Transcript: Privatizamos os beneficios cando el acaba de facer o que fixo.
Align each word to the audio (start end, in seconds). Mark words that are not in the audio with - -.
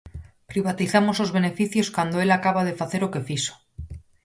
Privatizamos 0.51 1.17
os 1.23 1.33
beneficios 1.37 1.91
cando 1.95 2.17
el 2.23 2.29
acaba 2.37 2.61
de 2.67 2.77
facer 2.79 3.01
o 3.03 3.11
que 3.13 3.25
fixo. 3.27 3.53